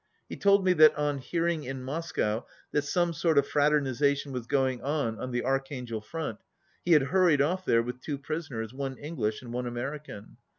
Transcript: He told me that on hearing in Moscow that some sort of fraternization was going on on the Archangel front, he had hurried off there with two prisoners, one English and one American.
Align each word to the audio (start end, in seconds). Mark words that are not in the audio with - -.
He 0.27 0.35
told 0.35 0.65
me 0.65 0.73
that 0.73 0.95
on 0.97 1.19
hearing 1.19 1.63
in 1.65 1.83
Moscow 1.83 2.47
that 2.71 2.81
some 2.85 3.13
sort 3.13 3.37
of 3.37 3.47
fraternization 3.47 4.31
was 4.31 4.47
going 4.47 4.81
on 4.81 5.19
on 5.19 5.29
the 5.29 5.43
Archangel 5.45 6.01
front, 6.01 6.39
he 6.83 6.93
had 6.93 7.03
hurried 7.03 7.39
off 7.39 7.65
there 7.65 7.83
with 7.83 8.01
two 8.01 8.17
prisoners, 8.17 8.73
one 8.73 8.97
English 8.97 9.43
and 9.43 9.53
one 9.53 9.67
American. 9.67 10.37